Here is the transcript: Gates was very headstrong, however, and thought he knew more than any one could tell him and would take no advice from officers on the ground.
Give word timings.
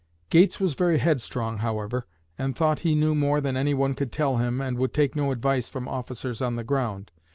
Gates 0.31 0.59
was 0.59 0.73
very 0.73 0.97
headstrong, 0.97 1.59
however, 1.59 2.07
and 2.35 2.55
thought 2.55 2.79
he 2.79 2.95
knew 2.95 3.13
more 3.13 3.39
than 3.39 3.55
any 3.55 3.75
one 3.75 3.93
could 3.93 4.11
tell 4.11 4.37
him 4.37 4.59
and 4.59 4.79
would 4.79 4.95
take 4.95 5.15
no 5.15 5.29
advice 5.31 5.69
from 5.69 5.87
officers 5.87 6.41
on 6.41 6.55
the 6.55 6.63
ground. 6.63 7.11